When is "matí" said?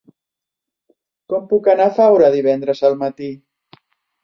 3.05-3.31